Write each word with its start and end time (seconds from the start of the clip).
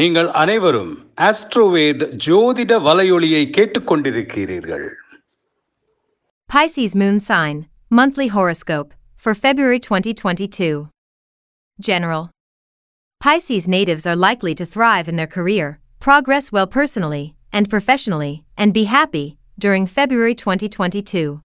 நீங்கள் 0.00 0.28
அனைவரும் 0.42 0.92
ஆஸ்ட்ரோவேத் 1.28 2.04
ஜோதிட 2.26 2.72
வலையொலியை 2.88 3.44
கேட்டுக்கொண்டிருக்கிறீர்கள் 3.56 4.88
Pisces 6.48 6.94
Moon 6.94 7.18
Sign, 7.18 7.56
Monthly 7.98 8.26
Horoscope, 8.28 8.90
for 9.16 9.32
February 9.34 9.78
2022. 9.78 10.88
General. 11.80 12.24
Pisces 13.20 13.66
natives 13.66 14.04
are 14.06 14.16
likely 14.16 14.54
to 14.56 14.66
thrive 14.66 15.08
in 15.08 15.16
their 15.16 15.26
career, 15.26 15.66
progress 16.00 16.52
well 16.52 16.66
personally 16.66 17.34
and 17.52 17.70
professionally, 17.70 18.44
and 18.56 18.74
be 18.74 18.84
happy 18.84 19.38
during 19.58 19.86
February 19.86 20.34
2022. 20.34 21.40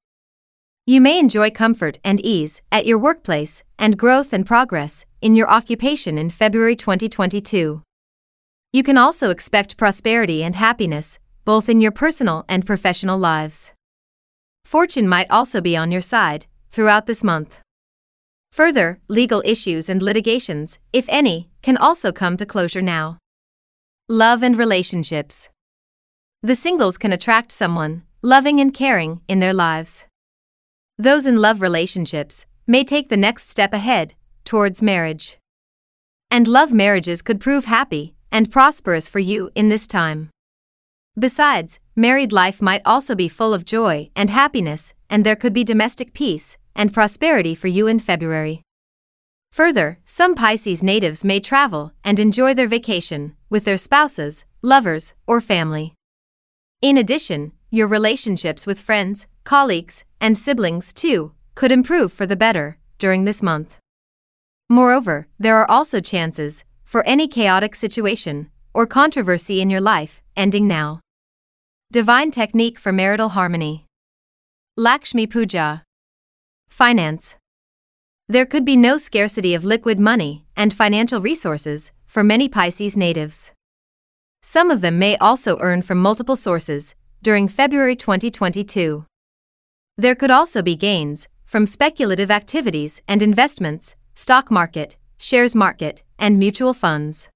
You 0.87 0.99
may 1.01 1.19
enjoy 1.19 1.49
comfort 1.51 1.99
and 2.03 2.19
ease 2.19 2.61
at 2.69 2.85
your 2.85 2.97
workplace 2.97 3.63
and 3.79 3.97
growth 3.97 4.33
and 4.33 4.45
progress 4.45 5.05
in 5.21 5.35
your 5.35 5.49
occupation 5.49 6.17
in 6.17 6.29
February 6.31 6.75
2022. 6.75 7.81
You 8.72 8.82
can 8.82 8.96
also 8.96 9.28
expect 9.28 9.76
prosperity 9.76 10.42
and 10.42 10.56
happiness 10.56 11.18
both 11.44 11.68
in 11.68 11.80
your 11.80 11.92
personal 11.92 12.44
and 12.48 12.64
professional 12.64 13.18
lives. 13.18 13.72
Fortune 14.64 15.08
might 15.08 15.30
also 15.30 15.60
be 15.60 15.76
on 15.76 15.92
your 15.92 16.00
side 16.00 16.46
throughout 16.70 17.06
this 17.06 17.22
month. 17.22 17.58
Further, 18.52 19.00
legal 19.08 19.42
issues 19.44 19.88
and 19.88 20.02
litigations, 20.02 20.78
if 20.92 21.04
any, 21.08 21.50
can 21.62 21.76
also 21.76 22.12
come 22.12 22.36
to 22.36 22.46
closure 22.46 22.80
now. 22.80 23.18
Love 24.08 24.42
and 24.42 24.56
relationships. 24.56 25.50
The 26.42 26.56
singles 26.56 26.96
can 26.96 27.12
attract 27.12 27.52
someone 27.52 28.04
loving 28.22 28.60
and 28.60 28.72
caring 28.72 29.20
in 29.26 29.40
their 29.40 29.52
lives. 29.52 30.06
Those 30.96 31.26
in 31.26 31.36
love 31.38 31.60
relationships 31.60 32.46
may 32.66 32.84
take 32.84 33.08
the 33.08 33.16
next 33.16 33.50
step 33.50 33.72
ahead 33.74 34.14
towards 34.44 34.80
marriage. 34.80 35.38
And 36.30 36.46
love 36.46 36.72
marriages 36.72 37.20
could 37.20 37.40
prove 37.40 37.64
happy 37.64 38.14
and 38.32 38.50
prosperous 38.50 39.08
for 39.08 39.20
you 39.20 39.50
in 39.54 39.68
this 39.68 39.86
time. 39.86 40.30
Besides, 41.16 41.78
married 41.94 42.32
life 42.32 42.62
might 42.62 42.82
also 42.84 43.14
be 43.14 43.28
full 43.28 43.52
of 43.52 43.66
joy 43.66 44.10
and 44.16 44.30
happiness, 44.30 44.94
and 45.10 45.24
there 45.24 45.36
could 45.36 45.52
be 45.52 45.62
domestic 45.62 46.14
peace 46.14 46.56
and 46.74 46.92
prosperity 46.92 47.54
for 47.54 47.68
you 47.68 47.86
in 47.86 48.00
February. 48.00 48.62
Further, 49.52 49.98
some 50.06 50.34
Pisces 50.34 50.82
natives 50.82 51.22
may 51.22 51.38
travel 51.38 51.92
and 52.02 52.18
enjoy 52.18 52.54
their 52.54 52.66
vacation 52.66 53.36
with 53.50 53.64
their 53.64 53.76
spouses, 53.76 54.46
lovers, 54.62 55.12
or 55.26 55.42
family. 55.42 55.92
In 56.80 56.96
addition, 56.96 57.52
your 57.70 57.86
relationships 57.86 58.66
with 58.66 58.80
friends, 58.80 59.26
colleagues, 59.44 60.04
and 60.20 60.38
siblings, 60.38 60.94
too, 60.94 61.32
could 61.54 61.70
improve 61.70 62.12
for 62.12 62.24
the 62.24 62.36
better 62.36 62.78
during 62.98 63.26
this 63.26 63.42
month. 63.42 63.76
Moreover, 64.70 65.26
there 65.38 65.58
are 65.58 65.70
also 65.70 66.00
chances 66.00 66.64
for 66.92 67.02
any 67.06 67.26
chaotic 67.26 67.74
situation 67.74 68.50
or 68.74 68.86
controversy 68.86 69.62
in 69.62 69.70
your 69.70 69.80
life 69.80 70.20
ending 70.36 70.68
now. 70.68 71.00
Divine 71.90 72.30
technique 72.30 72.78
for 72.78 72.92
marital 72.92 73.30
harmony. 73.30 73.86
Lakshmi 74.76 75.26
Puja. 75.26 75.84
Finance. 76.68 77.36
There 78.28 78.44
could 78.44 78.66
be 78.66 78.76
no 78.76 78.98
scarcity 78.98 79.54
of 79.54 79.64
liquid 79.64 79.98
money 79.98 80.44
and 80.54 80.74
financial 80.74 81.22
resources 81.22 81.92
for 82.04 82.22
many 82.22 82.46
Pisces 82.46 82.94
natives. 82.94 83.52
Some 84.42 84.70
of 84.70 84.82
them 84.82 84.98
may 84.98 85.16
also 85.16 85.56
earn 85.60 85.80
from 85.80 85.96
multiple 85.96 86.36
sources 86.36 86.94
during 87.22 87.48
February 87.48 87.96
2022. 87.96 89.06
There 89.96 90.14
could 90.14 90.30
also 90.30 90.60
be 90.60 90.76
gains 90.76 91.26
from 91.46 91.64
speculative 91.64 92.30
activities 92.30 93.00
and 93.08 93.22
investments, 93.22 93.94
stock 94.14 94.50
market, 94.50 94.98
shares 95.16 95.54
market, 95.54 96.02
and 96.22 96.38
mutual 96.38 96.72
funds. 96.72 97.28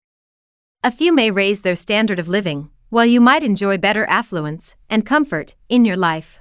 A 0.84 0.92
few 0.92 1.12
may 1.12 1.32
raise 1.32 1.62
their 1.62 1.74
standard 1.74 2.20
of 2.20 2.28
living, 2.28 2.70
while 2.88 3.04
you 3.04 3.20
might 3.20 3.42
enjoy 3.42 3.76
better 3.76 4.06
affluence 4.06 4.76
and 4.88 5.04
comfort 5.04 5.56
in 5.68 5.84
your 5.84 5.96
life. 5.96 6.38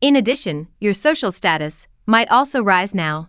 In 0.00 0.16
addition, 0.16 0.68
your 0.80 0.94
social 0.94 1.30
status 1.30 1.86
might 2.06 2.30
also 2.30 2.62
rise 2.62 2.94
now. 2.94 3.28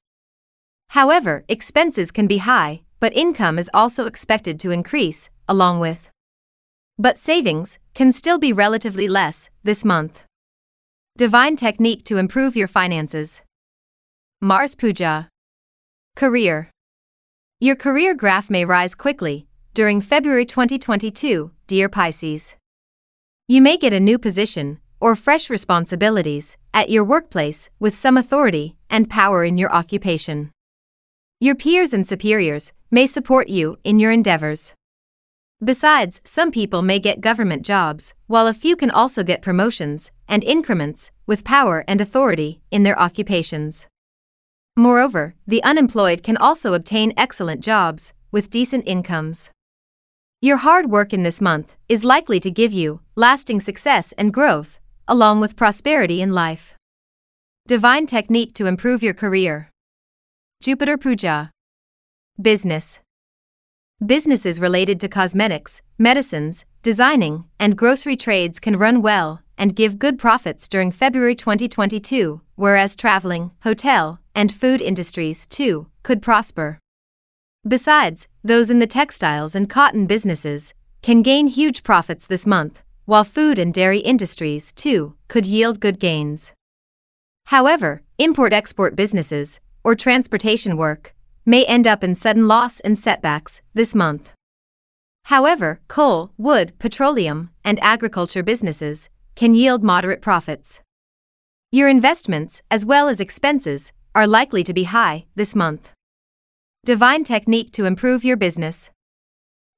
However, 0.92 1.44
expenses 1.50 2.10
can 2.10 2.26
be 2.26 2.38
high, 2.38 2.84
but 3.02 3.16
income 3.16 3.60
is 3.60 3.70
also 3.74 4.06
expected 4.06 4.60
to 4.62 4.72
increase, 4.72 5.30
along 5.50 5.82
with. 5.82 6.10
But 6.98 7.20
savings 7.20 7.80
can 7.94 8.14
still 8.14 8.40
be 8.40 8.54
relatively 8.54 9.10
less 9.10 9.50
this 9.64 9.84
month. 9.84 10.24
Divine 11.18 11.58
technique 11.58 12.06
to 12.06 12.18
improve 12.18 12.56
your 12.56 12.70
finances. 12.70 13.42
Mars 14.40 14.76
Puja. 14.76 15.28
Career. 16.16 16.71
Your 17.64 17.76
career 17.76 18.16
graph 18.16 18.50
may 18.50 18.66
rise 18.66 18.96
quickly 18.96 19.46
during 19.76 20.02
February 20.02 20.48
2022, 20.48 21.52
dear 21.68 21.90
Pisces. 21.90 22.56
You 23.48 23.62
may 23.62 23.78
get 23.78 23.94
a 23.94 24.00
new 24.00 24.18
position 24.18 24.80
or 25.00 25.16
fresh 25.16 25.48
responsibilities 25.48 26.58
at 26.74 26.90
your 26.90 27.04
workplace 27.04 27.70
with 27.80 27.94
some 27.94 28.18
authority 28.18 28.78
and 28.90 29.12
power 29.12 29.46
in 29.46 29.60
your 29.60 29.72
occupation. 29.72 30.50
Your 31.40 31.54
peers 31.54 31.94
and 31.94 32.08
superiors 32.08 32.72
may 32.90 33.06
support 33.06 33.48
you 33.48 33.78
in 33.84 34.00
your 34.00 34.12
endeavors. 34.12 34.74
Besides, 35.64 36.20
some 36.24 36.50
people 36.50 36.82
may 36.82 36.98
get 36.98 37.22
government 37.22 37.64
jobs, 37.64 38.16
while 38.26 38.48
a 38.48 38.56
few 38.56 38.76
can 38.76 38.90
also 38.90 39.22
get 39.22 39.44
promotions 39.44 40.10
and 40.28 40.44
increments 40.44 41.12
with 41.28 41.44
power 41.44 41.86
and 41.88 42.02
authority 42.02 42.60
in 42.72 42.82
their 42.82 43.00
occupations. 43.00 43.86
Moreover, 44.78 45.36
the 45.46 45.62
unemployed 45.64 46.24
can 46.24 46.38
also 46.38 46.74
obtain 46.74 47.14
excellent 47.18 47.62
jobs 47.62 48.14
with 48.32 48.50
decent 48.50 48.88
incomes. 48.88 49.50
Your 50.42 50.58
hard 50.58 50.90
work 50.90 51.14
in 51.14 51.24
this 51.24 51.42
month 51.42 51.76
is 51.90 52.04
likely 52.04 52.40
to 52.40 52.50
give 52.50 52.72
you 52.72 53.02
lasting 53.16 53.60
success 53.60 54.14
and 54.14 54.34
growth, 54.34 54.80
along 55.08 55.42
with 55.42 55.58
prosperity 55.58 56.22
in 56.22 56.32
life. 56.32 56.76
Divine 57.68 58.06
technique 58.06 58.54
to 58.56 58.66
improve 58.66 59.04
your 59.04 59.14
career. 59.14 59.70
Jupiter 60.62 60.98
Puja. 60.98 61.52
Business. 62.42 63.00
Businesses 64.04 64.60
related 64.60 65.00
to 65.02 65.10
cosmetics, 65.10 65.82
medicines, 66.00 66.66
designing, 66.82 67.44
and 67.60 67.78
grocery 67.78 68.16
trades 68.16 68.60
can 68.60 68.78
run 68.78 69.02
well 69.02 69.41
and 69.62 69.76
give 69.76 70.00
good 70.00 70.18
profits 70.18 70.68
during 70.68 70.92
February 70.92 71.36
2022, 71.36 72.42
whereas 72.56 72.96
traveling, 72.96 73.52
hotel, 73.62 74.20
and 74.34 74.52
food 74.52 74.82
industries, 74.82 75.46
too, 75.46 75.86
could 76.02 76.20
prosper. 76.20 76.80
Besides, 77.68 78.28
those 78.44 78.72
in 78.72 78.80
the 78.80 78.88
textiles 78.88 79.54
and 79.54 79.70
cotton 79.70 80.08
businesses 80.08 80.74
can 81.04 81.22
gain 81.22 81.46
huge 81.46 81.84
profits 81.84 82.26
this 82.26 82.48
month, 82.48 82.82
while 83.06 83.24
food 83.24 83.60
and 83.60 83.72
dairy 83.72 84.00
industries, 84.00 84.72
too, 84.72 85.14
could 85.28 85.46
yield 85.46 85.80
good 85.80 86.00
gains. 86.00 86.54
However, 87.46 88.02
import 88.18 88.54
export 88.54 88.96
businesses, 88.96 89.60
or 89.84 89.94
transportation 89.94 90.76
work, 90.76 91.14
may 91.46 91.66
end 91.66 91.86
up 91.86 92.04
in 92.04 92.16
sudden 92.16 92.48
loss 92.48 92.80
and 92.80 92.98
setbacks 92.98 93.62
this 93.76 93.94
month. 93.94 94.34
However, 95.26 95.82
coal, 95.88 96.32
wood, 96.36 96.74
petroleum, 96.80 97.52
and 97.64 97.78
agriculture 97.84 98.42
businesses 98.42 99.08
can 99.36 99.54
yield 99.54 99.84
moderate 99.84 100.22
profits. 100.22 100.82
Your 101.72 101.88
investments, 101.88 102.62
as 102.70 102.86
well 102.86 103.08
as 103.08 103.20
expenses, 103.20 103.92
are 104.14 104.28
likely 104.28 104.64
to 104.64 104.74
be 104.74 104.84
high 104.84 105.26
this 105.36 105.56
month. 105.56 105.92
Divine 106.84 107.24
technique 107.24 107.72
to 107.74 107.86
improve 107.86 108.24
your 108.24 108.38
business. 108.38 108.90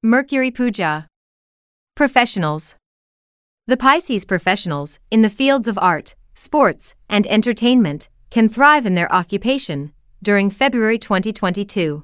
Mercury 0.01 0.51
Puja. 0.51 1.07
Professionals. 1.95 2.75
The 3.67 3.77
Pisces 3.77 4.25
professionals 4.25 4.99
in 5.11 5.21
the 5.21 5.29
fields 5.29 5.67
of 5.67 5.77
art, 5.77 6.15
sports, 6.33 6.95
and 7.07 7.27
entertainment 7.27 8.09
can 8.31 8.49
thrive 8.49 8.85
in 8.85 8.95
their 8.95 9.13
occupation 9.13 9.93
during 10.23 10.49
February 10.49 10.97
2022. 10.97 12.03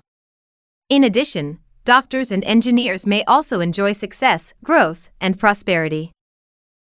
In 0.90 1.04
addition, 1.04 1.60
doctors 1.86 2.32
and 2.32 2.44
engineers 2.44 3.08
may 3.08 3.24
also 3.24 3.60
enjoy 3.60 3.94
success, 3.94 4.54
growth, 4.64 5.10
and 5.20 5.40
prosperity. 5.40 6.12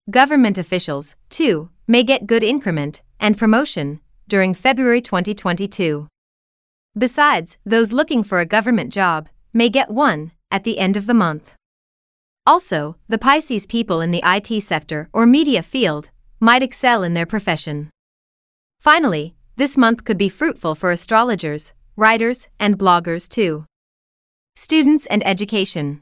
Government 0.10 0.58
officials, 0.58 1.18
too, 1.30 1.70
may 1.86 2.02
get 2.02 2.28
good 2.28 2.42
increment 2.42 3.02
and 3.20 3.38
promotion 3.38 4.00
during 4.30 4.54
February 4.54 5.02
2022. 5.02 6.08
Besides, 6.98 7.58
those 7.66 7.92
looking 7.92 8.24
for 8.24 8.40
a 8.40 8.46
government 8.46 8.94
job 8.94 9.28
may 9.52 9.68
get 9.68 9.92
one 9.92 10.32
at 10.50 10.64
the 10.64 10.80
end 10.80 10.96
of 10.96 11.08
the 11.08 11.14
month. 11.14 11.54
Also, 12.46 12.96
the 13.10 13.18
Pisces 13.18 13.66
people 13.66 14.00
in 14.00 14.12
the 14.12 14.24
IT 14.24 14.62
sector 14.64 15.10
or 15.12 15.26
media 15.26 15.62
field 15.62 16.10
might 16.40 16.64
excel 16.64 17.04
in 17.04 17.14
their 17.14 17.26
profession. 17.26 17.90
Finally, 18.80 19.36
this 19.58 19.76
month 19.76 20.06
could 20.06 20.18
be 20.18 20.30
fruitful 20.30 20.74
for 20.74 20.92
astrologers, 20.92 21.74
writers, 21.98 22.48
and 22.62 22.80
bloggers 22.80 23.28
too. 23.28 23.66
Students 24.56 25.06
and 25.08 25.22
education. 25.28 26.02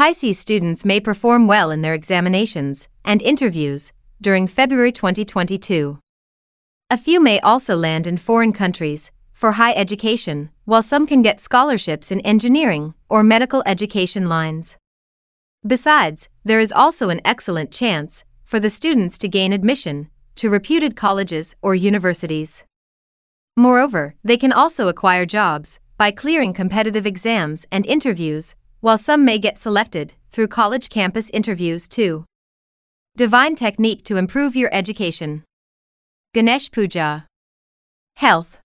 Pisces 0.00 0.38
students 0.38 0.84
may 0.84 0.98
perform 0.98 1.46
well 1.46 1.70
in 1.70 1.82
their 1.82 1.92
examinations 1.92 2.88
and 3.04 3.20
interviews 3.20 3.92
during 4.18 4.46
February 4.46 4.92
2022. 4.92 5.98
A 6.88 6.96
few 6.96 7.20
may 7.20 7.38
also 7.40 7.76
land 7.76 8.06
in 8.06 8.16
foreign 8.16 8.54
countries 8.54 9.10
for 9.30 9.52
high 9.52 9.74
education, 9.74 10.50
while 10.64 10.82
some 10.82 11.06
can 11.06 11.20
get 11.20 11.38
scholarships 11.38 12.10
in 12.10 12.20
engineering 12.20 12.94
or 13.10 13.22
medical 13.22 13.62
education 13.66 14.26
lines. 14.26 14.78
Besides, 15.66 16.28
there 16.44 16.60
is 16.60 16.72
also 16.72 17.10
an 17.10 17.20
excellent 17.22 17.70
chance 17.70 18.24
for 18.42 18.58
the 18.58 18.70
students 18.70 19.18
to 19.18 19.28
gain 19.28 19.52
admission 19.52 20.08
to 20.36 20.48
reputed 20.48 20.96
colleges 20.96 21.54
or 21.60 21.74
universities. 21.74 22.64
Moreover, 23.54 24.14
they 24.24 24.38
can 24.38 24.52
also 24.52 24.88
acquire 24.88 25.26
jobs 25.26 25.78
by 25.98 26.10
clearing 26.10 26.54
competitive 26.54 27.04
exams 27.04 27.66
and 27.70 27.84
interviews, 27.84 28.54
while 28.80 28.98
some 28.98 29.24
may 29.24 29.38
get 29.38 29.58
selected 29.58 30.14
through 30.30 30.48
college 30.48 30.88
campus 30.88 31.30
interviews 31.30 31.86
too. 31.86 32.24
Divine 33.16 33.54
technique 33.54 34.04
to 34.04 34.16
improve 34.16 34.56
your 34.56 34.70
education. 34.72 35.44
Ganesh 36.32 36.70
Puja. 36.70 37.26
Health. 38.16 38.58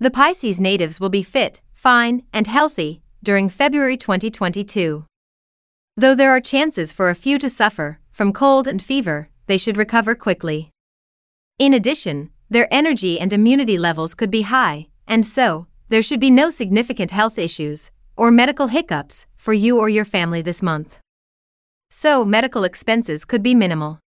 The 0.00 0.10
Pisces 0.10 0.60
natives 0.60 1.00
will 1.00 1.08
be 1.10 1.22
fit, 1.22 1.60
fine, 1.74 2.22
and 2.32 2.46
healthy 2.46 3.02
during 3.22 3.48
February 3.48 3.96
2022. 3.96 5.04
Though 5.96 6.14
there 6.14 6.30
are 6.30 6.40
chances 6.40 6.92
for 6.92 7.10
a 7.10 7.14
few 7.14 7.38
to 7.38 7.50
suffer 7.50 7.98
from 8.10 8.32
cold 8.32 8.66
and 8.66 8.82
fever, 8.82 9.28
they 9.46 9.58
should 9.58 9.76
recover 9.76 10.14
quickly. 10.14 10.70
In 11.58 11.74
addition, 11.74 12.30
their 12.48 12.68
energy 12.70 13.18
and 13.18 13.32
immunity 13.32 13.76
levels 13.76 14.14
could 14.14 14.30
be 14.30 14.42
high, 14.42 14.88
and 15.06 15.26
so, 15.26 15.66
there 15.88 16.02
should 16.02 16.20
be 16.20 16.30
no 16.30 16.48
significant 16.50 17.10
health 17.10 17.38
issues 17.38 17.90
or 18.18 18.30
medical 18.30 18.66
hiccups 18.66 19.26
for 19.36 19.54
you 19.54 19.78
or 19.78 19.88
your 19.88 20.04
family 20.04 20.42
this 20.42 20.60
month. 20.60 20.98
So, 21.88 22.24
medical 22.24 22.64
expenses 22.64 23.24
could 23.24 23.42
be 23.42 23.54
minimal. 23.54 24.00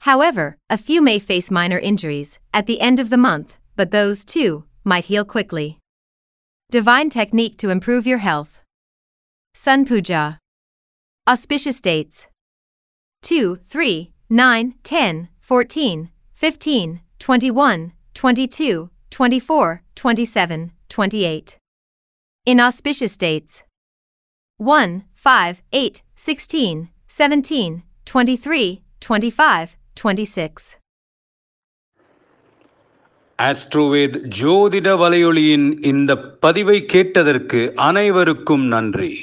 However, 0.00 0.56
a 0.70 0.78
few 0.78 1.02
may 1.02 1.18
face 1.18 1.50
minor 1.50 1.78
injuries 1.78 2.38
at 2.54 2.66
the 2.66 2.80
end 2.80 2.98
of 2.98 3.10
the 3.10 3.16
month, 3.16 3.58
but 3.76 3.90
those, 3.90 4.24
too, 4.24 4.64
might 4.82 5.04
heal 5.04 5.24
quickly. 5.24 5.78
Divine 6.70 7.10
technique 7.10 7.58
to 7.58 7.70
improve 7.70 8.06
your 8.06 8.18
health. 8.18 8.60
Sun 9.54 9.84
Puja. 9.84 10.38
Auspicious 11.28 11.80
dates 11.80 12.26
2, 13.22 13.56
3, 13.68 14.12
9, 14.30 14.74
10, 14.82 15.28
14, 15.40 16.10
15, 16.32 17.00
21, 17.18 17.92
22, 18.14 18.90
24, 19.10 19.82
27, 19.94 20.72
28. 20.88 21.57
Inauspicious 22.47 23.15
dates 23.17 23.63
1, 24.59 25.03
5, 25.15 25.61
8, 25.71 26.01
16, 26.17 26.89
17, 27.09 27.83
23, 28.05 28.81
25, 29.01 29.69
26. 29.95 30.77
AstroVed 33.39 34.17
ஜோதிட 34.39 34.89
வலையொலியின் 34.95 35.67
இந்த 35.83 36.11
பதிவை 36.39 36.85
கேட்டதற்கு 36.85 37.61
அனைவருக்கும் 37.81 38.65
நன்றி 38.67 39.13